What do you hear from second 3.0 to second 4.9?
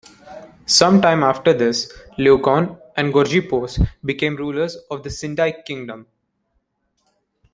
Gorgippos became rulers